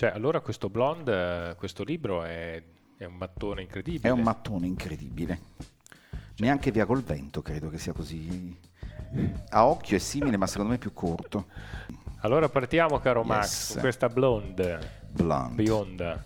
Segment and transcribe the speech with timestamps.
[0.00, 2.62] Cioè, allora questo Blonde, questo libro è,
[2.96, 4.08] è un mattone incredibile.
[4.08, 5.38] È un mattone incredibile.
[6.38, 8.58] Neanche Via col vento credo che sia così.
[9.50, 11.48] A occhio è simile, ma secondo me è più corto.
[12.20, 13.28] Allora partiamo, caro Yes.
[13.28, 15.62] Max, con questa Blonde, Blonde.
[15.62, 16.22] bionda.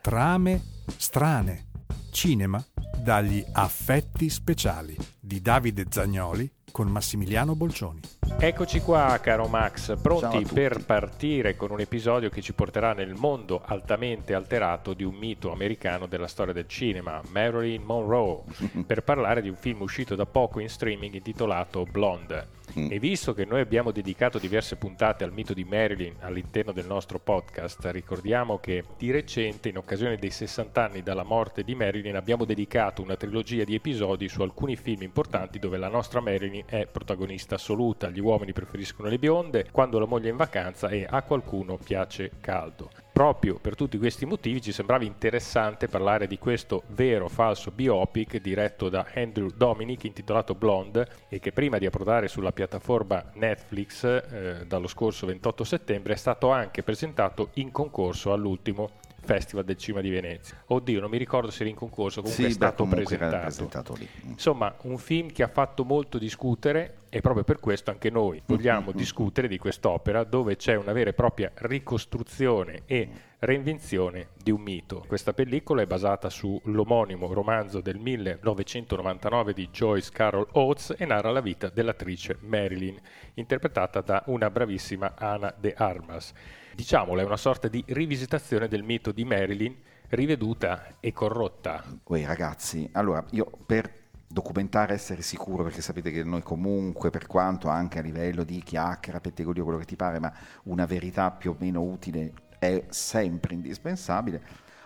[0.00, 0.62] Trame
[0.96, 1.70] strane.
[2.12, 2.64] Cinema
[3.02, 8.00] dagli affetti speciali di Davide Zagnoli con Massimiliano Bolcioni.
[8.38, 13.60] Eccoci qua, caro Max, pronti per partire con un episodio che ci porterà nel mondo
[13.64, 18.42] altamente alterato di un mito americano della storia del cinema, Marilyn Monroe,
[18.86, 22.60] per parlare di un film uscito da poco in streaming intitolato Blonde.
[22.78, 22.90] Mm.
[22.90, 27.18] E visto che noi abbiamo dedicato diverse puntate al mito di Marilyn all'interno del nostro
[27.18, 32.44] podcast, ricordiamo che di recente, in occasione dei 60 anni dalla morte di Marilyn, abbiamo
[32.44, 37.56] dedicato una trilogia di episodi su alcuni film importanti dove la nostra Marilyn è protagonista
[37.56, 38.08] assoluta.
[38.08, 42.32] Gli uomini preferiscono le bionde, quando la moglie è in vacanza e a qualcuno piace
[42.40, 42.90] caldo.
[43.12, 48.88] Proprio per tutti questi motivi ci sembrava interessante parlare di questo vero falso biopic diretto
[48.88, 54.86] da Andrew Dominic intitolato Blonde e che prima di approdare sulla piattaforma Netflix eh, dallo
[54.86, 58.92] scorso 28 settembre è stato anche presentato in concorso all'ultimo
[59.24, 60.62] Festival del Cinema di Venezia.
[60.66, 63.42] Oddio, non mi ricordo se era in concorso, comunque Sì, è stato comunque presentato.
[63.42, 64.08] presentato lì.
[64.26, 64.30] Mm.
[64.30, 68.88] Insomma, un film che ha fatto molto discutere e proprio per questo anche noi vogliamo
[68.88, 68.96] Mm-hmm.
[68.96, 73.08] discutere di quest'opera dove c'è una vera e propria ricostruzione e
[73.44, 75.04] reinvenzione di un mito.
[75.04, 81.40] Questa pellicola è basata sull'omonimo romanzo del 1999 di Joyce Carol Oates e narra la
[81.40, 82.96] vita dell'attrice Marilyn,
[83.34, 86.32] interpretata da una bravissima Ana de Armas.
[86.72, 89.76] Diciamolo, è una sorta di rivisitazione del mito di Marilyn
[90.10, 91.82] riveduta e corrotta.
[92.04, 93.92] Uè, ragazzi, allora io per
[94.28, 99.18] documentare essere sicuro, perché sapete che noi comunque, per quanto anche a livello di chiacchiera,
[99.18, 100.32] pettegolio, quello che ti pare, ma
[100.64, 102.32] una verità più o meno utile
[102.62, 104.40] è sempre indispensabile,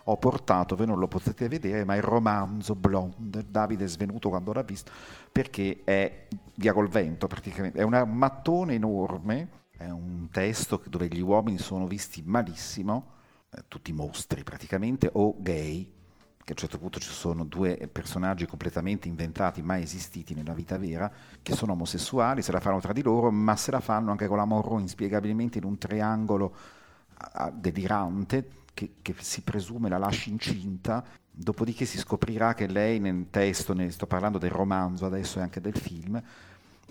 [0.05, 4.55] ho portato, voi non lo potete vedere, ma il romanzo Blonde, Davide è svenuto quando
[4.55, 4.91] l'ha visto,
[5.31, 11.21] perché è via col vento praticamente, è un mattone enorme, è un testo dove gli
[11.21, 13.13] uomini sono visti malissimo,
[13.51, 15.85] eh, tutti mostri praticamente, o gay,
[16.39, 20.79] che a un certo punto ci sono due personaggi completamente inventati, mai esistiti nella vita
[20.79, 21.13] vera,
[21.43, 24.39] che sono omosessuali, se la fanno tra di loro, ma se la fanno anche con
[24.39, 26.55] la Monroe inspiegabilmente in un triangolo
[27.55, 33.73] delirante che, che si presume la lasci incinta, dopodiché si scoprirà che lei nel testo,
[33.73, 36.23] ne sto parlando del romanzo adesso e anche del film,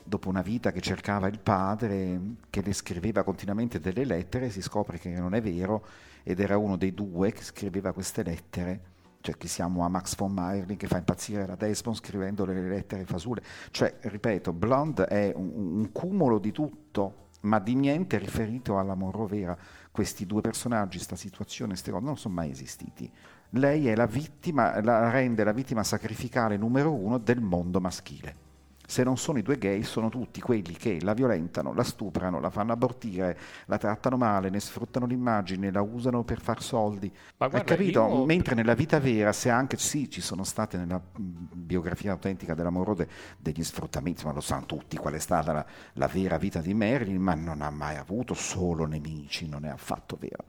[0.03, 2.19] dopo una vita che cercava il padre,
[2.49, 5.85] che le scriveva continuamente delle lettere, si scopre che non è vero
[6.23, 8.93] ed era uno dei due che scriveva queste lettere.
[9.21, 13.05] Cioè, che siamo a Max von Meierling che fa impazzire la Desmond scrivendo le lettere
[13.05, 13.41] fasule.
[13.71, 19.28] Cioè, ripeto, Blonde è un, un cumulo di tutto, ma di niente riferito alla Monroe
[19.28, 19.57] vera.
[19.91, 23.09] Questi due personaggi, questa situazione, queste cose non sono mai esistiti.
[23.51, 28.44] Lei è la vittima, la rende la vittima sacrificale numero uno del mondo maschile.
[28.88, 32.50] Se non sono i due gay, sono tutti quelli che la violentano, la stuprano, la
[32.50, 37.12] fanno abortire, la trattano male, ne sfruttano l'immagine, la usano per far soldi.
[37.38, 38.07] Ma Hai guarda, capito?
[38.07, 42.69] io- Mentre nella vita vera, se anche sì, ci sono state nella biografia autentica della
[42.69, 43.07] Morode
[43.38, 47.22] degli sfruttamenti, ma lo sanno tutti qual è stata la, la vera vita di Marilyn,
[47.22, 50.44] ma non ha mai avuto solo nemici, non è affatto vero.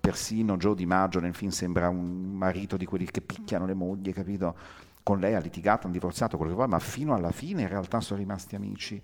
[0.00, 4.12] Persino Joe Di Maggio nel film sembra un marito di quelli che picchiano le mogli,
[4.14, 4.56] capito?
[5.02, 8.00] Con lei ha litigato, hanno divorziato, quello che vuoi, ma fino alla fine in realtà
[8.00, 9.00] sono rimasti amici,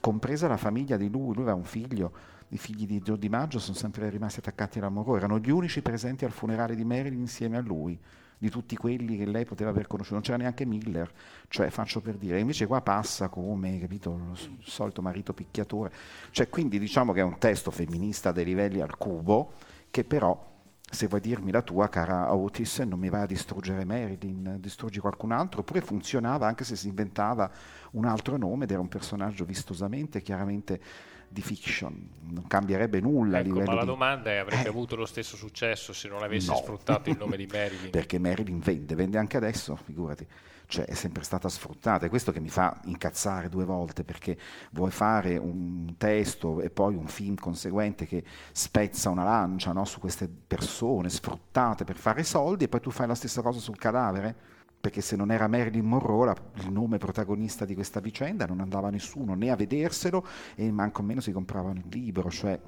[0.00, 2.12] compresa la famiglia di lui, lui aveva un figlio,
[2.48, 5.82] i figli di Joe Di Maggio sono sempre rimasti attaccati alla Monroe, erano gli unici
[5.82, 7.98] presenti al funerale di Marilyn insieme a lui,
[8.38, 11.10] di tutti quelli che lei poteva aver conosciuto, non c'era neanche Miller,
[11.48, 15.92] cioè faccio per dire, invece qua passa come, capito, s- solito marito picchiatore,
[16.30, 19.52] cioè quindi diciamo che è un testo femminista dei livelli al cubo,
[19.90, 20.56] che però
[20.90, 25.32] se vuoi dirmi la tua, cara Otis, non mi vai a distruggere Marilyn, distruggi qualcun
[25.32, 27.50] altro, oppure funzionava anche se si inventava
[27.92, 30.80] un altro nome ed era un personaggio vistosamente, chiaramente
[31.28, 33.86] di fiction, non cambierebbe nulla a Ecco, ma la di...
[33.86, 34.68] domanda è: avrete Eh.
[34.68, 36.56] avuto lo stesso successo se non avesse No.
[36.56, 37.90] sfruttato il nome di Marilyn?
[37.90, 40.26] perché Marilyn vende, vende anche adesso, figurati,
[40.66, 44.36] cioè è sempre stata sfruttata, è questo che mi fa incazzare due volte, perché
[44.72, 49.98] vuoi fare un testo e poi un film conseguente che spezza una lancia no, su
[50.00, 54.56] queste persone sfruttate per fare soldi e poi tu fai la stessa cosa sul cadavere?
[54.80, 58.90] Perché se non era Marilyn Monroe la- il nome protagonista di questa vicenda non andava
[58.90, 62.58] nessuno né a vederselo e manco meno si compravano il libro, cioè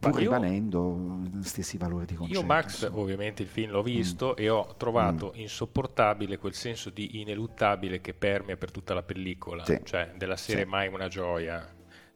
[0.00, 2.40] pur io- rimanendo gli stessi valori di concetto.
[2.40, 8.00] Io, Max, ovviamente il film l'ho visto e ho trovato insopportabile quel senso di ineluttabile
[8.00, 9.78] che permea per tutta la pellicola, Sì.
[9.84, 10.68] cioè della serie Sì.
[10.68, 11.64] Mai una gioia.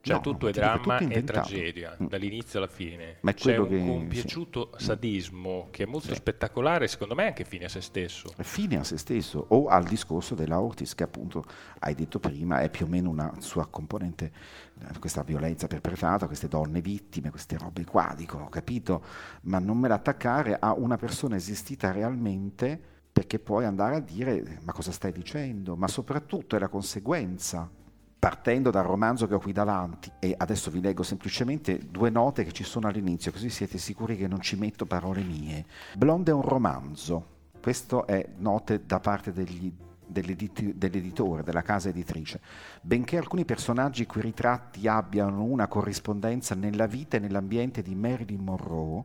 [0.07, 2.07] Cioè No, tutto è dramma e tragedia, Mm.
[2.07, 3.17] dall'inizio alla fine.
[3.21, 4.85] Ma è C'è un che- compiaciuto sì.
[4.85, 6.15] sadismo che è molto Sì.
[6.15, 8.33] spettacolare, secondo me anche fine a se stesso.
[8.37, 11.43] fine a se stesso o al discorso della Ortiz che appunto
[11.79, 14.31] hai detto prima è più o meno una sua componente
[14.79, 19.03] eh, questa violenza perpetrata, queste donne vittime, queste robe qua, dico, ho capito,
[19.43, 22.79] ma non me l'attaccare a una persona esistita realmente
[23.11, 27.69] perché puoi andare a dire ma cosa stai dicendo, ma soprattutto è la conseguenza
[28.19, 32.51] partendo dal romanzo che ho qui davanti e adesso vi leggo semplicemente due note che
[32.51, 35.65] ci sono all'inizio così siete sicuri che non ci metto parole mie.
[35.95, 37.25] Blonde è un romanzo,
[37.61, 39.71] questo è note da parte degli-
[40.07, 42.39] dell'edit- dell'editore, della casa editrice.
[42.81, 49.03] Benché alcuni personaggi cui ritratti abbiano una corrispondenza nella vita e nell'ambiente di Marilyn Monroe,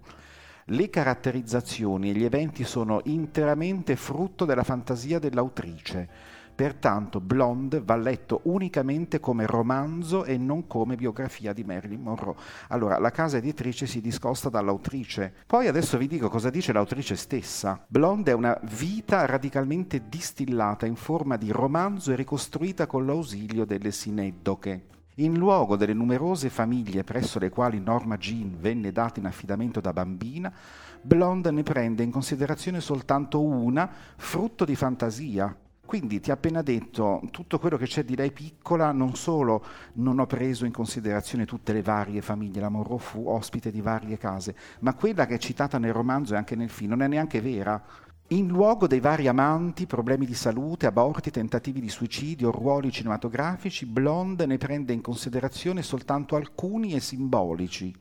[0.67, 6.09] le caratterizzazioni e gli eventi sono interamente frutto della fantasia dell'autrice.
[6.55, 12.37] Pertanto Blonde va letto unicamente come romanzo e non come biografia di Marilyn Monroe.
[12.69, 15.33] Allora, la casa editrice si discosta dall'autrice.
[15.47, 17.83] Poi adesso vi dico cosa dice l'autrice stessa.
[17.87, 23.91] Blonde è una vita radicalmente distillata in forma di romanzo e ricostruita con l'ausilio delle
[23.91, 24.87] sineddoche.
[25.17, 29.93] In luogo delle numerose famiglie presso le quali Norma Jean venne data in affidamento da
[29.93, 30.51] bambina,
[31.03, 35.55] Blonde ne prende in considerazione soltanto una, frutto di fantasia.
[35.85, 39.63] Quindi ti ha appena detto tutto quello che c'è di lei piccola, non solo
[39.95, 44.17] non ho preso in considerazione tutte le varie famiglie, la Monroe fu ospite di varie
[44.17, 47.43] case, ma quella che è citata nel romanzo e anche nel film non è neanche
[47.43, 47.83] vera.
[48.29, 54.47] In luogo dei vari amanti, problemi di salute, aborti, tentativi di suicidio, ruoli cinematografici, Blonde
[54.47, 57.95] ne prende in considerazione soltanto alcuni e simbolici.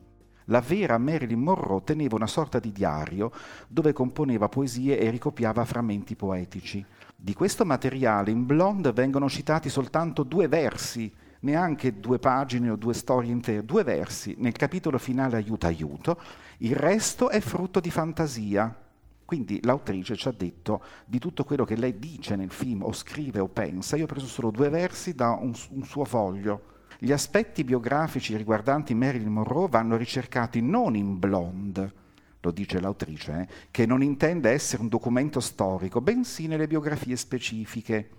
[0.45, 3.31] La vera Marilyn Monroe teneva una sorta di diario
[3.67, 6.85] dove componeva poesie e ricopiava frammenti poetici.
[7.23, 12.95] Di questo materiale in Blonde vengono citati soltanto due versi, neanche due pagine o due
[12.95, 14.33] storie intere, due versi.
[14.39, 16.19] Nel capitolo finale aiuto aiuto,
[16.57, 18.75] il resto è frutto di fantasia.
[19.23, 23.39] Quindi l'autrice ci ha detto di tutto quello che lei dice nel film o scrive
[23.39, 26.63] o pensa, io ho preso solo due versi da un, un suo foglio.
[26.97, 31.93] Gli aspetti biografici riguardanti Marilyn Monroe vanno ricercati non in Blonde,
[32.41, 38.09] lo dice l'autrice, eh, che non intende essere un documento storico, bensì nelle biografie specifiche.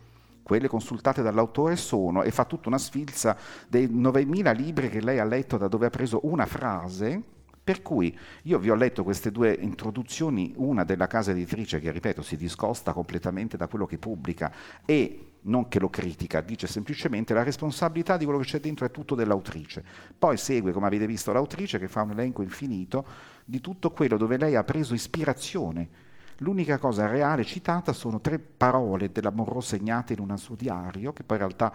[0.42, 3.36] Quelle consultate dall'autore sono, e fa tutta una sfilza
[3.68, 7.22] dei 9.000 libri che lei ha letto da dove ha preso una frase,
[7.62, 12.20] per cui io vi ho letto queste due introduzioni, una della casa editrice che, ripeto,
[12.22, 14.52] si discosta completamente da quello che pubblica
[14.84, 18.90] e non che lo critica, dice semplicemente la responsabilità di quello che c'è dentro è
[18.90, 19.84] tutto dell'autrice.
[20.18, 23.04] Poi segue, come avete visto, l'autrice che fa un elenco infinito
[23.44, 26.01] di tutto quello dove lei ha preso ispirazione.
[26.42, 31.36] L'unica cosa reale citata sono tre parole della segnate in un suo diario, che poi
[31.36, 31.72] in realtà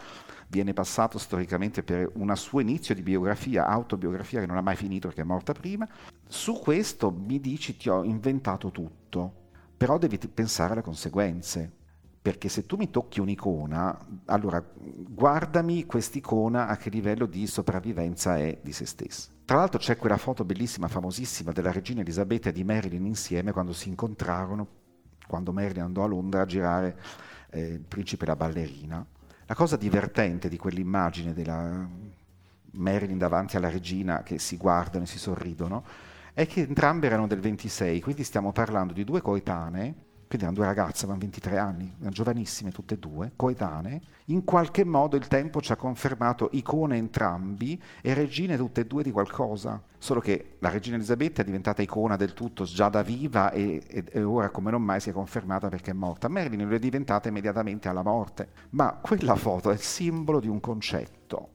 [0.50, 5.08] viene passato storicamente per un suo inizio di biografia, autobiografia che non ha mai finito
[5.08, 5.88] perché è morta prima.
[6.28, 9.34] Su questo mi dici ti ho inventato tutto,
[9.78, 11.72] però devi pensare alle conseguenze.
[12.28, 18.60] Perché se tu mi tocchi un'icona, allora guardami quest'icona a che livello di sopravvivenza è
[18.62, 19.30] di se stessa.
[19.46, 23.72] Tra l'altro c'è quella foto bellissima, famosissima della regina Elisabetta e di Marilyn insieme quando
[23.72, 24.68] si incontrarono,
[25.26, 27.00] quando Marilyn andò a Londra a girare
[27.52, 29.06] eh, Il principe e la ballerina.
[29.46, 31.88] La cosa divertente di quell'immagine della
[32.72, 35.86] Marilyn davanti alla regina che si guardano e si sorridono
[36.34, 40.66] è che entrambe erano del 26, quindi stiamo parlando di due coetanee quindi erano due
[40.66, 45.62] ragazze, avevano 23 anni, erano giovanissime tutte e due, coetanee, in qualche modo il tempo
[45.62, 50.70] ci ha confermato icone entrambi e regine tutte e due di qualcosa, solo che la
[50.70, 54.70] regina Elisabetta è diventata icona del tutto già da viva e, e, e ora come
[54.70, 56.28] non mai si è confermata perché è morta.
[56.28, 60.60] Marilyn lo è diventata immediatamente alla morte, ma quella foto è il simbolo di un
[60.60, 61.52] concetto,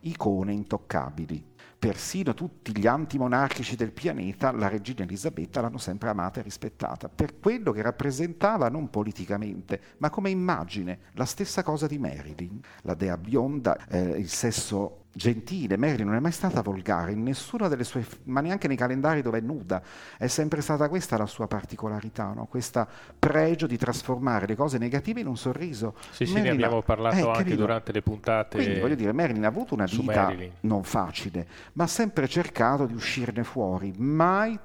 [0.00, 1.54] icone intoccabili.
[1.86, 7.38] Persino tutti gli antimonarchici del pianeta la regina Elisabetta l'hanno sempre amata e rispettata, per
[7.38, 13.16] quello che rappresentava non politicamente, ma come immagine, la stessa cosa di Marilyn, la dea
[13.16, 15.76] bionda, eh, il sesso gentile.
[15.78, 19.38] Marilyn non è mai stata volgare in nessuna delle sue, ma neanche nei calendari dove
[19.38, 19.82] è nuda,
[20.18, 22.46] è sempre stata questa la sua particolarità, no?
[22.46, 22.86] questo
[23.18, 25.94] pregio di trasformare le cose negative in un sorriso.
[26.10, 27.56] Sì, sì, Marilyn ne abbiamo parlato eh, anche capito?
[27.56, 28.58] durante le puntate.
[28.58, 30.52] Quindi voglio dire, Marilyn ha avuto una vita Marilyn.
[30.60, 34.58] non facile, ma ha sempre cercato di uscirne fuori, mai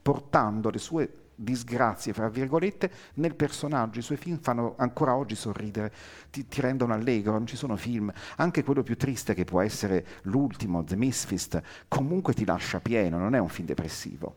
[0.00, 3.98] portando le sue disgrazie, fra virgolette, nel personaggio.
[3.98, 5.92] I suoi film fanno ancora oggi sorridere,
[6.30, 8.10] ti, ti rendono allegro, non ci sono film.
[8.36, 13.34] Anche quello più triste che può essere l'ultimo, The Misfits, comunque ti lascia pieno, non
[13.34, 14.34] è un film depressivo.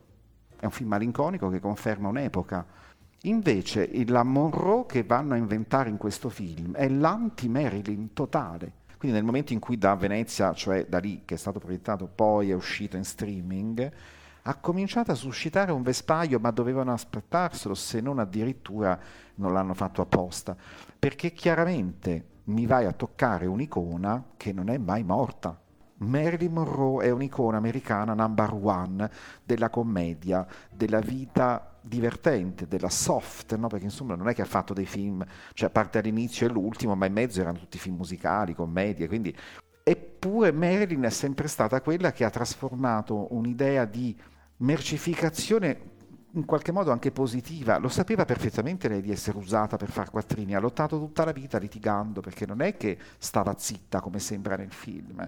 [0.60, 2.65] È un film malinconico che conferma un'epoca.
[3.24, 8.74] Invece la Monroe che vanno a inventare in questo film è l'anti-Marilyn totale.
[8.98, 12.50] Quindi nel momento in cui da Venezia, cioè da lì che è stato proiettato, poi
[12.50, 13.89] è uscito in streaming,
[14.43, 19.00] ha cominciato a suscitare un vespaio, ma dovevano aspettarselo, se non addirittura
[19.36, 20.55] non l'hanno fatto apposta,
[20.98, 25.60] perché chiaramente mi vai a toccare un'icona che non è mai morta.
[26.00, 29.10] Marilyn Monroe è un'icona americana number one
[29.43, 33.67] della commedia, della vita divertente, della soft, no?
[33.67, 36.96] perché insomma non è che ha fatto dei film, cioè a parte all'inizio e l'ultimo,
[36.96, 39.36] ma in mezzo erano tutti film musicali, commedie, quindi...
[39.81, 44.15] Eppure Marilyn è sempre stata quella che ha trasformato un'idea di
[44.59, 45.97] mercificazione
[46.33, 50.53] in qualche modo anche positiva, lo sapeva perfettamente lei di essere usata per far quattrini,
[50.53, 54.71] ha lottato tutta la vita litigando perché non è che stava zitta come sembra nel
[54.71, 55.27] film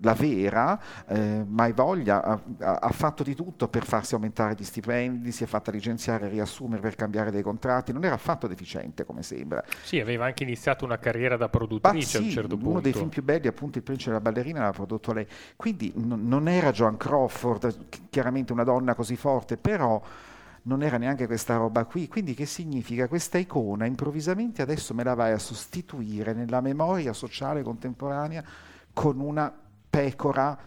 [0.00, 5.32] la vera, eh, mai voglia, ha, ha, fatto di tutto per farsi aumentare gli stipendi,
[5.32, 9.22] si è fatta licenziare e riassumere per cambiare dei contratti, non era affatto deficiente come
[9.22, 9.62] sembra.
[9.82, 12.70] Sì, aveva anche iniziato una carriera da produttrice sì, a un certo uno punto.
[12.70, 15.26] Uno dei film più belli, appunto Il principe della ballerina, l'ha prodotto lei.
[15.56, 20.00] Quindi n- non era Joan Crawford, chiaramente una donna così forte, però
[20.64, 22.08] non era neanche questa roba qui.
[22.08, 23.08] Quindi che significa?
[23.08, 28.44] Questa icona improvvisamente adesso me la vai a sostituire nella memoria sociale contemporanea
[28.92, 29.52] con una
[29.92, 30.58] pecora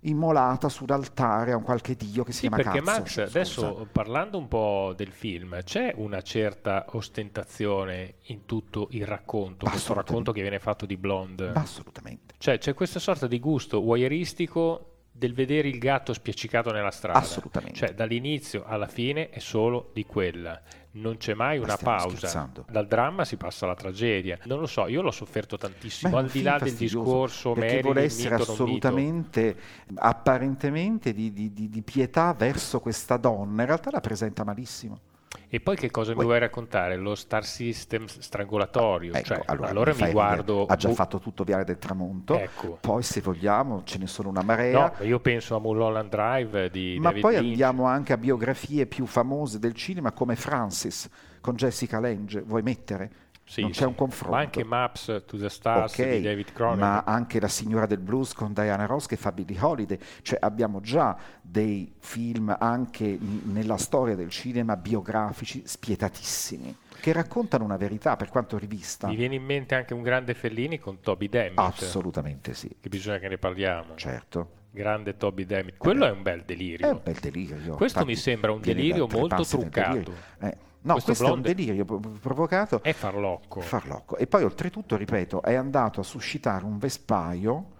[0.00, 2.98] immolata sull'altare a un qualche dio che si sì, chiama perché cazzo.
[2.98, 9.64] Max, adesso parlando un po' del film, c'è una certa ostentazione in tutto il racconto,
[9.64, 11.52] questo racconto che viene fatto di Blonde.
[11.54, 12.34] Assolutamente.
[12.36, 17.18] Cioè c'è questa sorta di gusto voyeuristico del vedere il gatto spiaccicato nella strada.
[17.18, 17.78] Assolutamente.
[17.78, 20.60] Cioè dall'inizio alla fine è solo di quella
[20.94, 22.16] non c'è mai una pausa.
[22.16, 22.64] Scherzando.
[22.68, 24.38] Dal dramma si passa alla tragedia.
[24.44, 28.34] Non lo so, io l'ho sofferto tantissimo, al di là del discorso perché vuole essere
[28.36, 29.56] assolutamente,
[29.94, 35.00] apparentemente di, di, di, di pietà verso questa donna, in realtà la presenta malissimo.
[35.54, 36.96] E poi che cosa Poi, mi vuoi raccontare?
[36.96, 39.12] Lo star system strangolatorio?
[39.14, 40.66] Ecco, cioè, allora, allora mi guardo...
[40.66, 42.78] Ha già fatto tutto Viale del Tramonto, ecco.
[42.80, 44.92] poi se vogliamo ce ne sono una marea.
[44.98, 47.48] No, io penso a Mulholland Drive di Ma David poi Lynch.
[47.50, 51.08] andiamo anche a biografie più famose del cinema come Francis
[51.40, 53.10] con Jessica Lange, vuoi mettere?
[53.46, 54.34] Sì, non c'è un confronto.
[54.34, 56.90] Ma anche Maps to the Stars okay, di David Cronenberg.
[56.90, 59.98] Ma anche La signora del blues con Diana Ross che fa Billie Holiday.
[60.22, 67.76] Cioè abbiamo già dei film anche nella storia del cinema biografici spietatissimi che raccontano una
[67.76, 69.08] verità per quanto rivista.
[69.08, 71.58] Mi viene in mente anche un grande Fellini con Toby Dammit.
[71.58, 72.74] Assolutamente sì.
[72.80, 73.94] Che bisogna che ne parliamo.
[73.96, 74.62] Certo.
[74.70, 75.76] Grande Toby Dammit.
[75.76, 76.86] Quello eh, è un bel delirio.
[76.86, 77.74] È un bel delirio.
[77.76, 80.14] Questo Infatti, mi sembra un delirio molto truccato.
[80.40, 82.82] Eh, no, questo, questo è un delirio provocato.
[82.82, 83.60] È farlocco.
[83.60, 84.16] farlocco.
[84.16, 87.72] E poi oltretutto, ripeto, è andato a suscitare un vespaio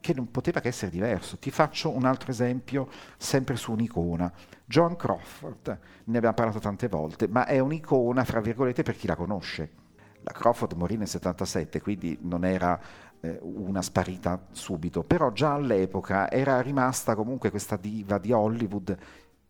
[0.00, 1.36] che non poteva che essere diverso.
[1.36, 4.32] Ti faccio un altro esempio, sempre su un'icona.
[4.64, 9.16] John Crawford, ne abbiamo parlato tante volte, ma è un'icona, fra virgolette, per chi la
[9.16, 9.70] conosce.
[10.20, 12.80] La Crawford morì nel 77, quindi non era
[13.20, 18.96] eh, una sparita subito, però già all'epoca era rimasta comunque questa diva di Hollywood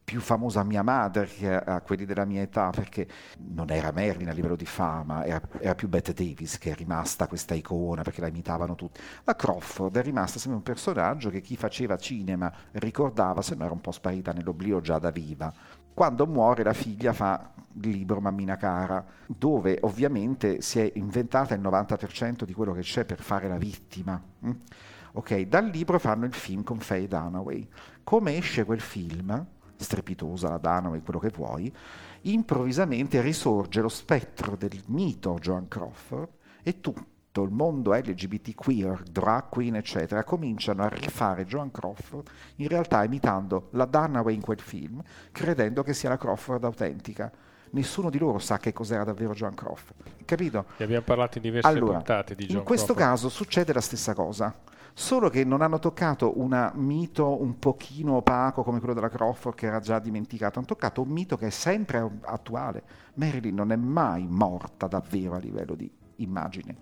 [0.07, 3.09] più famosa mia madre che a quelli della mia età, perché
[3.39, 7.27] non era Merlin a livello di fama, era, era, più Bette Davis che è rimasta
[7.27, 9.01] questa icona perché la imitavano tutti.
[9.25, 13.73] La Crawford è rimasta sempre un personaggio che chi faceva cinema ricordava, se non era
[13.73, 15.53] un po' sparita nell'oblio già da viva.
[15.93, 21.61] Quando muore la figlia fa il libro Mammina Cara, dove ovviamente si è inventata il
[21.61, 24.23] 90% di quello che c'è per fare la vittima.
[24.47, 24.53] Mm?
[25.15, 27.69] Ok, dal libro fanno il film con Faye Dunaway.
[28.05, 29.55] Come esce quel film?
[29.77, 31.73] Strepitosa, la Dunaway, quello che vuoi,
[32.23, 36.29] improvvisamente risorge lo spettro del mito Joan Crawford
[36.63, 42.69] e tutto il mondo LGBT queer, drag queen, eccetera, cominciano a rifare Joan Crawford, in
[42.69, 45.03] realtà imitando la Dunaway in quel film,
[45.33, 47.31] credendo che sia la Crawford autentica.
[47.71, 50.25] Nessuno di loro sa che cos'era davvero Joan Crawford.
[50.25, 50.67] Capito?
[50.79, 53.11] Ne abbiamo parlato in diverse allora, puntate di Joan In questo Crawford.
[53.11, 54.55] caso succede la stessa cosa
[54.99, 59.67] solo che non hanno toccato un mito un pochino opaco come quello della Crawford che
[59.67, 62.83] era già dimenticato, hanno toccato un mito che è sempre attuale.
[63.15, 66.75] Marilyn non è mai morta davvero a livello di immagine.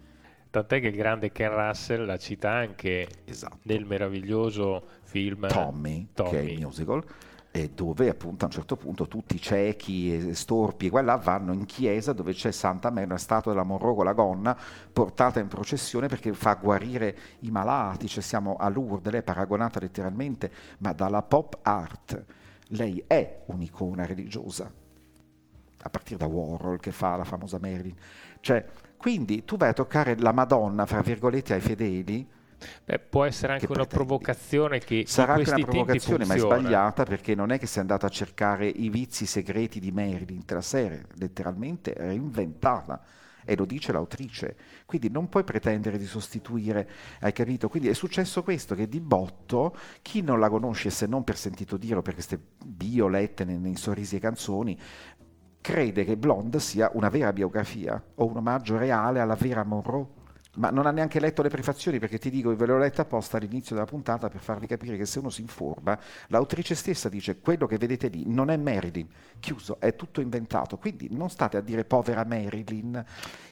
[0.49, 3.59] Tant'è che il grande Ken Russell la cita anche esatto.
[3.63, 6.31] nel meraviglioso film Tommy, Tommy.
[6.31, 7.05] che è il musical,
[7.73, 12.13] dove appunto a un certo punto tutti ciechi e storpi e qua vanno in chiesa
[12.13, 14.59] dove c'è Santa Mary, una statua della Monroe la gonna
[14.93, 19.79] portata in processione perché fa guarire i malati, cioè siamo a Lourdes, lei è paragonata
[19.79, 22.25] letteralmente, ma dalla pop art
[22.69, 24.71] lei è un'icona religiosa,
[25.83, 27.95] a partire da Warhol che fa la famosa Marilyn.
[28.41, 28.65] Cioè,
[28.97, 32.27] quindi tu vai a toccare la Madonna, fra virgolette, ai fedeli,
[32.85, 34.05] Beh, può essere anche che una pretendi.
[34.05, 38.07] provocazione che Sarà anche una provocazione, ma è sbagliata perché non è che sei andato
[38.07, 43.03] a cercare i vizi segreti di Marilyn, te la serie letteralmente reinventata.
[43.45, 44.57] e lo dice l'autrice.
[44.87, 46.89] Quindi non puoi pretendere di sostituire,
[47.21, 47.69] hai capito?
[47.69, 51.77] Quindi è successo questo, che di botto chi non la conosce se non per sentito
[51.77, 54.79] dire o per queste bio lette nei, nei sorrisi e canzoni,
[55.61, 60.23] crede che Blonde sia una vera biografia o un omaggio reale alla vera Monroe
[60.55, 63.75] ma non ha neanche letto le prefazioni perché ti dico, ve l'ho letta apposta all'inizio
[63.75, 67.79] della puntata per farvi capire che se uno si informa, l'autrice stessa dice quello che
[67.79, 69.09] vedete lì non è Marilyn,
[69.41, 73.05] chiuso, è tutto inventato, quindi non state a dire povera Marilyn,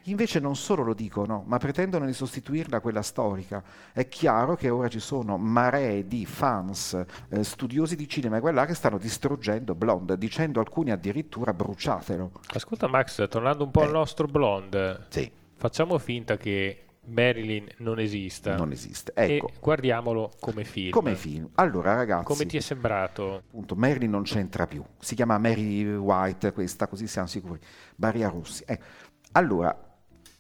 [0.05, 3.63] invece non solo lo dicono, ma pretendono di sostituirla a quella storica.
[3.93, 8.67] È chiaro che ora ci sono maree di fans, eh, studiosi di cinema e quella
[8.67, 12.31] che stanno distruggendo Blonde, dicendo alcuni addirittura bruciatelo.
[12.55, 13.87] Ascolta Max, tornando un po' eh.
[13.87, 15.31] al nostro Blonde, sì.
[15.57, 18.57] facciamo finta che Marilyn non esista.
[18.57, 19.13] Non esiste.
[19.15, 19.49] Ecco.
[19.49, 20.91] E guardiamolo come film.
[20.91, 21.49] Come film.
[21.55, 22.25] Allora, ragazzi.
[22.25, 23.37] Come ti è sembrato?
[23.37, 24.85] Appunto, Marilyn non c'entra più.
[24.99, 27.59] Si chiama Mary White, questa, così siamo sicuri.
[27.97, 28.63] Maria Rossi.
[28.67, 28.85] Ecco.
[29.33, 29.77] Allora,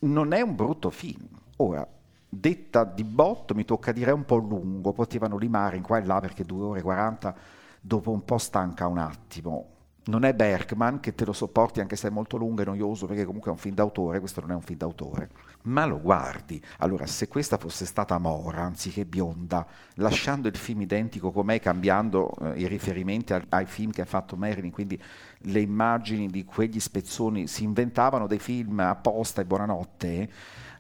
[0.00, 1.28] non è un brutto film.
[1.57, 1.87] Ora,
[2.28, 4.92] detta di botto, mi tocca dire è un po' lungo.
[4.92, 7.35] Potevano limare in qua e là perché 2 ore e 40
[7.81, 12.09] dopo un po' stanca un attimo non è Bergman che te lo sopporti anche se
[12.09, 14.62] è molto lungo e noioso perché comunque è un film d'autore, questo non è un
[14.62, 15.30] film d'autore,
[15.62, 16.61] ma lo guardi.
[16.78, 22.61] Allora, se questa fosse stata Mora anziché bionda, lasciando il film identico com'è, cambiando eh,
[22.61, 25.00] i riferimenti ai, ai film che ha fatto Marilyn, quindi
[25.47, 30.30] le immagini di quegli spezzoni si inventavano dei film apposta e buonanotte,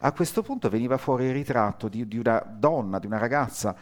[0.04, 3.76] a questo punto veniva fuori il ritratto di, di una donna, di una ragazza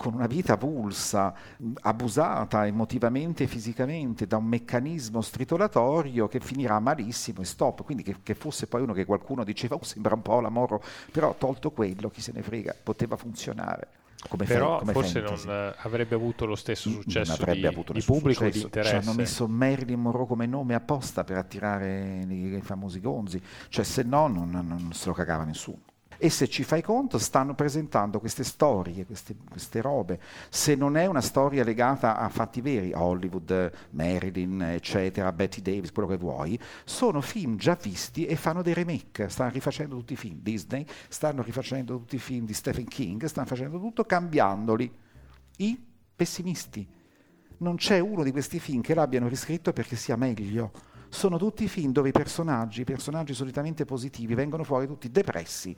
[0.00, 1.34] con una vita avulsa,
[1.82, 7.84] abusata emotivamente e fisicamente da un meccanismo stritolatorio che finirà malissimo e stop.
[7.84, 10.82] Quindi che, che fosse poi uno che qualcuno diceva, oh, sembra un po' la Moro,
[11.12, 13.88] però tolto quello, chi se ne frega, poteva funzionare.
[14.26, 15.46] Come però come forse fantasy.
[15.46, 19.00] non avrebbe avuto lo stesso successo non avrebbe di, avuto di pubblico e di interesse.
[19.02, 23.84] Ci hanno messo Marilyn Monroe come nome apposta per attirare i, i famosi gonzi, cioè
[23.84, 25.89] se no non, non se lo cagava nessuno.
[26.22, 30.20] E se ci fai conto, stanno presentando queste storie, queste, queste robe.
[30.50, 36.08] Se non è una storia legata a fatti veri, Hollywood, Marilyn, eccetera, Betty Davis, quello
[36.10, 39.30] che vuoi, sono film già visti e fanno dei remake.
[39.30, 43.46] Stanno rifacendo tutti i film Disney, stanno rifacendo tutti i film di Stephen King, stanno
[43.46, 44.92] facendo tutto cambiandoli.
[45.56, 45.82] I
[46.14, 46.86] pessimisti.
[47.60, 50.70] Non c'è uno di questi film che l'abbiano riscritto perché sia meglio
[51.10, 55.76] sono tutti film dove i personaggi, i personaggi solitamente positivi, vengono fuori tutti depressi,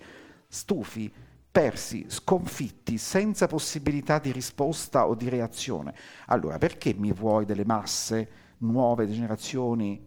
[0.53, 1.11] stufi,
[1.51, 5.95] persi, sconfitti, senza possibilità di risposta o di reazione.
[6.27, 9.99] Allora, perché mi vuoi delle masse, nuove generazioni,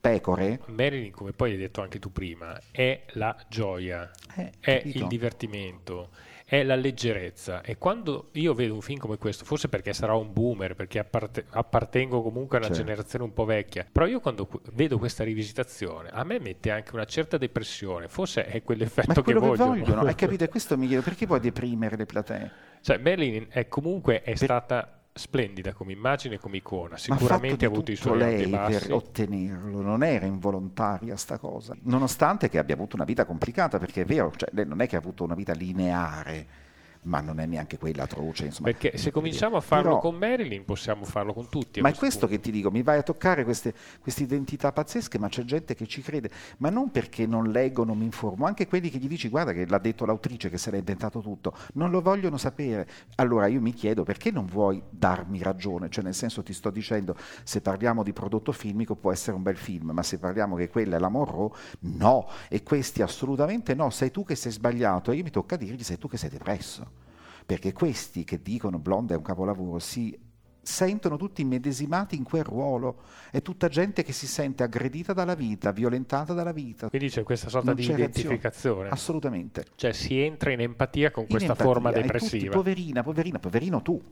[0.00, 0.60] pecore?
[0.66, 4.98] Marilyn, come poi hai detto anche tu prima, è la gioia, eh, è capito.
[4.98, 6.10] il divertimento
[6.48, 7.60] è la leggerezza.
[7.60, 11.44] E quando io vedo un film come questo, forse perché sarò un boomer, perché apparte-
[11.50, 12.84] appartengo comunque a una certo.
[12.84, 17.04] generazione un po' vecchia, però io quando vedo questa rivisitazione, a me mette anche una
[17.04, 18.06] certa depressione.
[18.06, 19.70] Forse è quell'effetto Ma è che, che vogliono.
[19.70, 20.00] vogliono.
[20.02, 20.34] Hai capito?
[20.46, 22.50] E questo mi chiedo perché puoi deprimere le platee?
[22.80, 24.36] Cioè, Merlin è comunque è per...
[24.36, 26.96] stata splendida come immagine, come icona.
[26.96, 31.74] Sicuramente ha avuto i suoi lei per ottenerlo, non era involontaria sta cosa.
[31.82, 34.96] Nonostante che abbia avuto una vita complicata, perché è vero, cioè, lei non è che
[34.96, 36.64] ha avuto una vita lineare
[37.06, 38.46] ma non è neanche quella atroce.
[38.46, 38.70] Insomma.
[38.70, 41.80] Perché se cominciamo a farlo Però, con Marilyn possiamo farlo con tutti.
[41.80, 42.34] Ma è questo punto.
[42.34, 45.86] che ti dico, mi vai a toccare queste, queste, identità pazzesche, ma c'è gente che
[45.86, 49.28] ci crede, ma non perché non leggo, non mi informo, anche quelli che gli dici
[49.28, 52.88] guarda che l'ha detto l'autrice che se l'ha inventato tutto, non lo vogliono sapere.
[53.16, 57.16] Allora io mi chiedo perché non vuoi darmi ragione, cioè nel senso ti sto dicendo
[57.44, 60.96] se parliamo di prodotto filmico può essere un bel film, ma se parliamo che quella
[60.96, 65.22] è la Monroe, no, e questi assolutamente no, sei tu che sei sbagliato e io
[65.22, 66.95] mi tocca dirgli sei tu che sei depresso
[67.46, 70.18] perché questi che dicono Blonde è un capolavoro si
[70.66, 73.02] sentono tutti immedesimati in quel ruolo.
[73.30, 76.88] È tutta gente che si sente aggredita dalla vita, violentata dalla vita.
[76.88, 78.40] Quindi c'è questa sorta non di identificazione.
[78.40, 78.88] Reazione.
[78.88, 79.64] Assolutamente.
[79.76, 82.44] Cioè si entra in empatia con in questa empatia, forma depressiva.
[82.44, 84.02] Tutti, poverina, poverina, poverino tu.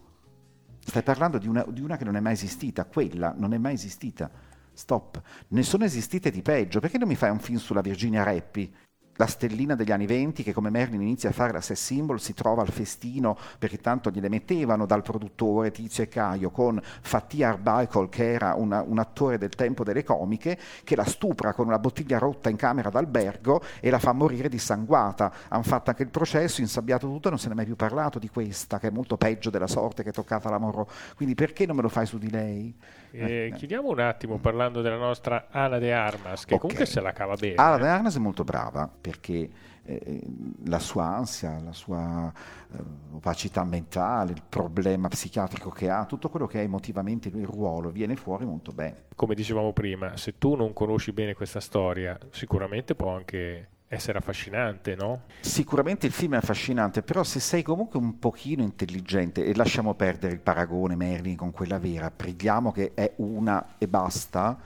[0.79, 3.75] Stai parlando di una, di una che non è mai esistita, quella non è mai
[3.75, 4.31] esistita.
[4.73, 5.21] Stop.
[5.49, 6.79] Ne sono esistite di peggio.
[6.79, 8.73] Perché non mi fai un film sulla Virginia Rappi?
[9.17, 12.35] La stellina degli anni venti che come Merlin inizia a fare la sex symbol si
[12.35, 18.09] trova al festino perché tanto gliele mettevano dal produttore Tizio e Caio con Fattia Arbuckle
[18.09, 22.19] che era una, un attore del tempo delle comiche che la stupra con una bottiglia
[22.19, 27.07] rotta in camera d'albergo e la fa morire dissanguata hanno fatto anche il processo, insabbiato
[27.07, 29.51] tutto e non se ne è mai più parlato di questa che è molto peggio
[29.51, 32.31] della sorte che è toccata alla Moro quindi perché non me lo fai su di
[32.31, 32.75] lei?
[33.17, 36.59] Eh, chiudiamo un attimo parlando della nostra Ana de Armas che okay.
[36.59, 39.49] comunque se la cava bene Ana de Armas è molto brava perché
[39.85, 40.21] eh,
[40.65, 42.33] la sua ansia, la sua
[42.73, 42.79] eh,
[43.13, 48.17] opacità mentale, il problema psichiatrico che ha, tutto quello che è emotivamente il ruolo viene
[48.17, 49.05] fuori molto bene.
[49.15, 54.95] Come dicevamo prima, se tu non conosci bene questa storia, sicuramente può anche essere affascinante,
[54.95, 55.23] no?
[55.41, 60.33] Sicuramente il film è affascinante, però se sei comunque un pochino intelligente, e lasciamo perdere
[60.35, 64.59] il paragone Merlin con quella vera, preghiamo che è una e basta,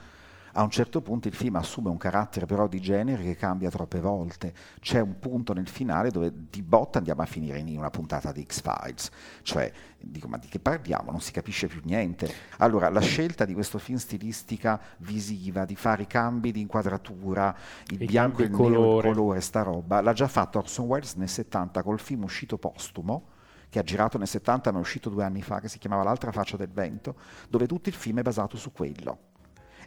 [0.53, 3.99] a un certo punto il film assume un carattere però di genere che cambia troppe
[3.99, 4.53] volte.
[4.79, 8.45] C'è un punto nel finale dove di botta andiamo a finire in una puntata di
[8.47, 9.09] X-Files,
[9.43, 11.11] cioè dico ma di che parliamo?
[11.11, 12.31] Non si capisce più niente.
[12.57, 17.55] Allora la scelta di questo film stilistica visiva, di fare i cambi di inquadratura,
[17.89, 18.77] il I bianco e il colore.
[18.77, 22.57] nero, il colore, sta roba, l'ha già fatto Orson Welles nel 70 col film uscito
[22.57, 23.37] postumo
[23.69, 26.31] che ha girato nel 70 ma è uscito due anni fa, che si chiamava L'altra
[26.31, 27.15] faccia del vento,
[27.49, 29.28] dove tutto il film è basato su quello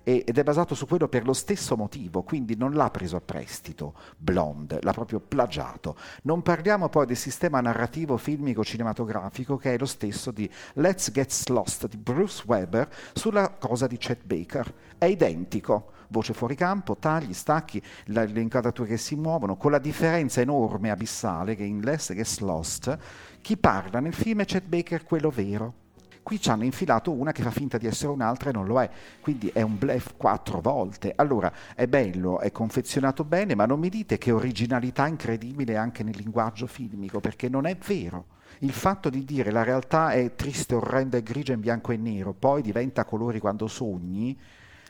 [0.05, 3.95] ed è basato su quello per lo stesso motivo, quindi non l'ha preso a prestito
[4.17, 5.97] Blonde, l'ha proprio plagiato.
[6.23, 11.49] Non parliamo poi del sistema narrativo filmico cinematografico che è lo stesso di Let's Get
[11.49, 15.91] Lost di Bruce Weber sulla cosa di Chet Baker, è identico.
[16.13, 20.91] Voce fuori campo, tagli, stacchi, la, le inquadrature che si muovono, con la differenza enorme,
[20.91, 22.99] abissale, che in Let's Get Lost
[23.43, 25.75] chi parla nel film è Chet Baker quello vero,
[26.23, 28.89] Qui ci hanno infilato una che fa finta di essere un'altra e non lo è,
[29.21, 31.13] quindi è un bluff quattro volte.
[31.17, 36.17] Allora è bello, è confezionato bene, ma non mi dite che originalità incredibile anche nel
[36.17, 38.27] linguaggio filmico, perché non è vero.
[38.59, 42.33] Il fatto di dire la realtà è triste, orrenda e grigia in bianco e nero,
[42.33, 44.39] poi diventa colori quando sogni,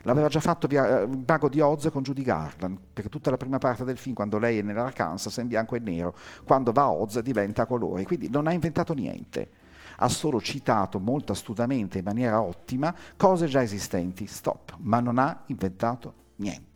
[0.05, 3.57] L'aveva già fatto via, il mago di Oz con Judy Garland, perché tutta la prima
[3.57, 6.91] parte del film, quando lei è nell'Arkansas, è in bianco e nero, quando va a
[6.91, 9.49] Oz diventa a colori, quindi non ha inventato niente
[9.97, 15.43] ha solo citato molto astutamente in maniera ottima cose già esistenti, stop, ma non ha
[15.47, 16.73] inventato niente.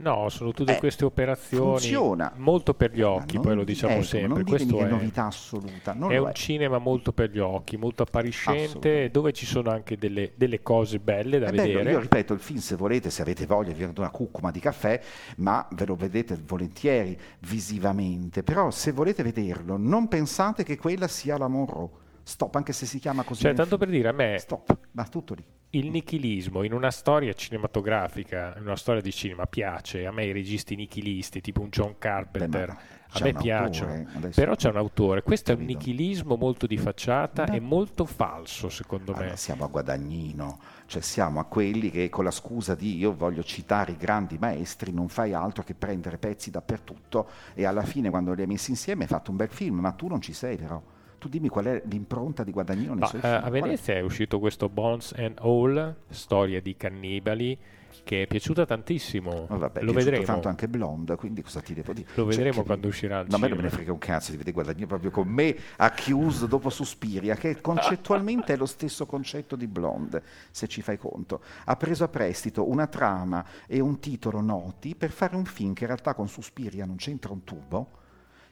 [0.00, 2.32] No, sono tutte eh, queste operazioni funziona.
[2.36, 4.42] molto per gli occhi, poi lo diciamo ecco, sempre.
[4.42, 5.92] Non Questo è novità assoluta.
[5.92, 6.32] è un è.
[6.32, 11.38] cinema molto per gli occhi, molto appariscente, dove ci sono anche delle, delle cose belle
[11.38, 11.82] da è vedere.
[11.82, 11.90] Bello.
[11.90, 14.98] Io ripeto, il film, se volete, se avete voglia, vi do una cuccuma di caffè,
[15.36, 18.42] ma ve lo vedete volentieri visivamente.
[18.42, 21.99] Però se volete vederlo, non pensate che quella sia la Monroe
[22.30, 23.42] Stop, anche se si chiama così.
[23.42, 24.38] Cioè, tanto per dire, a me...
[24.38, 25.44] Stop, ma tutto lì.
[25.70, 30.06] Il nichilismo in una storia cinematografica, in una storia di cinema, piace.
[30.06, 34.06] A me i registi nichilisti, tipo un John Carpenter, Beh, a me piacciono.
[34.32, 35.22] Però c'è un autore.
[35.22, 37.56] Questo è un nichilismo molto di facciata Beh.
[37.56, 39.36] e molto falso, secondo allora, me.
[39.36, 43.92] Siamo a Guadagnino, cioè siamo a quelli che con la scusa di io voglio citare
[43.92, 48.42] i grandi maestri, non fai altro che prendere pezzi dappertutto e alla fine quando li
[48.42, 50.80] hai messi insieme hai fatto un bel film, ma tu non ci sei però.
[51.20, 53.98] Tu dimmi qual è l'impronta di Guadagnino Ma, suoi uh, A Venezia è?
[53.98, 54.00] è?
[54.00, 57.58] uscito questo Bones and All, storia di cannibali,
[58.04, 59.46] che è piaciuta tantissimo.
[59.48, 60.24] Oh, vabbè, lo vedremo.
[60.24, 62.08] tanto anche Blonde, quindi cosa ti devo dire?
[62.14, 64.30] Lo cioè, vedremo quando uscirà il no, A me non me ne frega un cazzo
[64.30, 69.04] di vedere Guadagnino proprio con me a chiuso dopo Suspiria, che concettualmente è lo stesso
[69.04, 71.42] concetto di Blonde, se ci fai conto.
[71.66, 75.82] Ha preso a prestito una trama e un titolo noti per fare un film che
[75.82, 77.98] in realtà con Suspiria non c'entra un tubo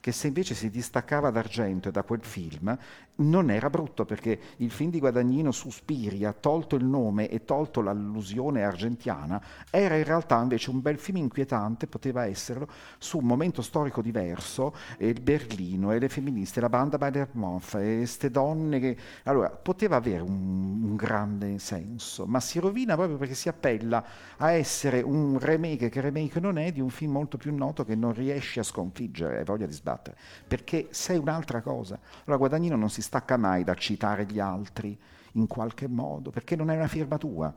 [0.09, 2.77] che se invece si distaccava d'argento e da quel film
[3.17, 8.63] non era brutto perché il film di Guadagnino Suspiria, tolto il nome e tolto l'allusione
[8.63, 14.01] argentiana, era in realtà invece un bel film inquietante, poteva esserlo, su un momento storico
[14.01, 18.97] diverso, e il Berlino e le femministe, la banda Bader-Moff e queste donne che...
[19.25, 24.03] Allora, poteva avere un, un grande senso, ma si rovina proprio perché si appella
[24.37, 27.97] a essere un remake che remake non è di un film molto più noto che
[27.97, 31.99] non riesce a sconfiggere, hai voglia di sbattere sbattere, perché sei un'altra cosa.
[32.25, 34.99] Allora Guadagnino non si stacca mai da citare gli altri
[35.33, 37.55] in qualche modo, perché non è una firma tua.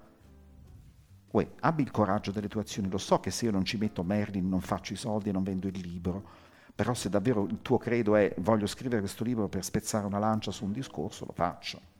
[1.32, 4.04] Uè, abbi il coraggio delle tue azioni, lo so che se io non ci metto
[4.04, 7.78] Merlin non faccio i soldi e non vendo il libro, però se davvero il tuo
[7.78, 11.91] credo è voglio scrivere questo libro per spezzare una lancia su un discorso, lo faccio.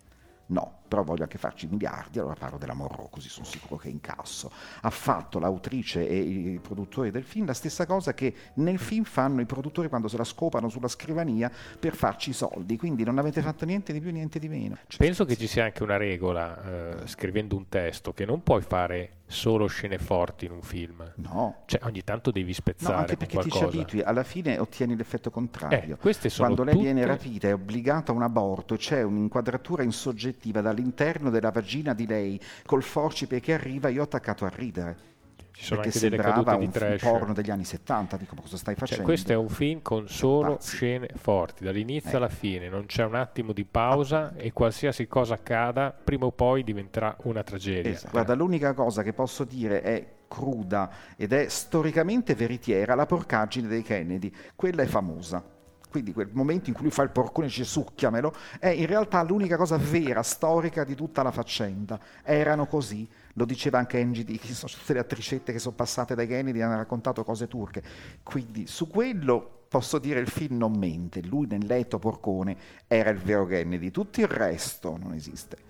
[0.52, 4.52] No, però voglio anche farci miliardi, allora parlo della Morro, così sono sicuro che incasso.
[4.82, 9.40] Ha fatto l'autrice e i produttori del film la stessa cosa che nel film fanno
[9.40, 13.42] i produttori quando se la scopano sulla scrivania per farci i soldi, quindi non avete
[13.42, 14.78] fatto niente di più, niente di meno.
[14.98, 19.21] Penso che ci sia anche una regola, eh, scrivendo un testo, che non puoi fare
[19.32, 21.14] solo scene forti in un film.
[21.16, 21.64] No.
[21.66, 25.32] Cioè ogni tanto devi spezzare no, anche perché ti ci abitui, alla fine ottieni l'effetto
[25.32, 25.98] contrario.
[26.02, 26.86] Eh, Quando lei tutte...
[26.86, 32.40] viene rapita è obbligata a un aborto, c'è un'inquadratura insoggettiva all'interno della vagina di lei
[32.66, 35.11] col forcipe che arriva, io ho attaccato a ridere.
[35.52, 37.02] Ci sono anche delle cadute di trash.
[37.04, 39.04] un porno degli anni 70, dico cosa stai cioè, facendo?
[39.04, 42.16] Cioè, questo è un film con solo scene forti, dall'inizio eh.
[42.16, 46.64] alla fine, non c'è un attimo di pausa e qualsiasi cosa accada, prima o poi
[46.64, 47.92] diventerà una tragedia.
[47.92, 48.12] Esatto.
[48.12, 53.84] Guarda, l'unica cosa che posso dire è cruda ed è storicamente veritiera la porcaggine dei
[53.84, 55.60] Kennedy, quella è famosa
[55.92, 59.22] quindi quel momento in cui lui fa il porcone e dice succhiamelo, è in realtà
[59.24, 62.00] l'unica cosa vera, storica di tutta la faccenda.
[62.24, 66.16] Erano così, lo diceva anche Angie Di, che sono tutte le attricette che sono passate
[66.16, 67.84] dai Kennedy hanno raccontato cose turche.
[68.24, 72.56] Quindi su quello posso dire il film non mente, lui nel letto porcone
[72.88, 75.70] era il vero Kennedy, tutto il resto non esiste.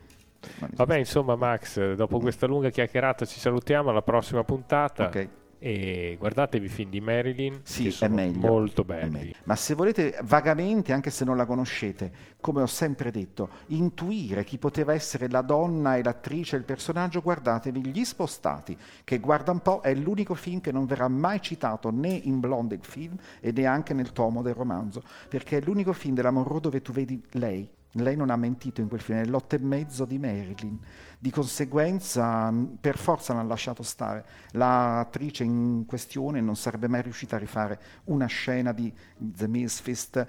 [0.75, 5.05] Vabbè, insomma, Max, dopo questa lunga chiacchierata ci salutiamo alla prossima puntata.
[5.05, 5.29] Ok.
[5.63, 8.39] E guardatevi i film di Marilyn, Sì, è meglio.
[8.39, 9.11] molto belli.
[9.11, 9.33] meglio.
[9.43, 14.57] Ma se volete vagamente, anche se non la conoscete, come ho sempre detto, intuire chi
[14.57, 19.81] poteva essere la donna e l'attrice il personaggio, guardatevi Gli Spostati, che guarda un po'
[19.81, 23.93] è l'unico film che non verrà mai citato né in Blonde il film e neanche
[23.93, 27.69] nel tomo del romanzo, perché è l'unico film della Monroe dove tu vedi lei.
[27.95, 30.79] Lei non ha mentito in quel film, è l'otto e mezzo di Marilyn.
[31.19, 34.25] Di conseguenza, mh, per forza l'hanno lasciato stare.
[34.51, 40.25] L'attrice in questione non sarebbe mai riuscita a rifare una scena di The Misfits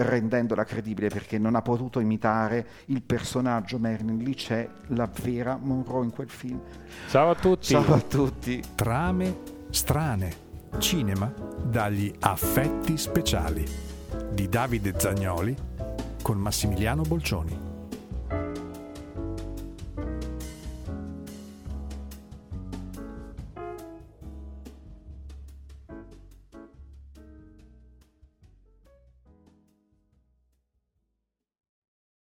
[0.00, 4.18] rendendola credibile perché non ha potuto imitare il personaggio Marilyn.
[4.18, 6.60] Lì c'è la vera Monroe in quel film.
[7.08, 7.66] Ciao a tutti.
[7.66, 8.62] Ciao a tutti.
[8.74, 9.38] Trame
[9.70, 10.46] strane.
[10.78, 11.32] Cinema
[11.64, 13.64] dagli affetti speciali
[14.30, 15.67] di Davide Zagnoli
[16.28, 17.67] con Massimiliano Bolcioni.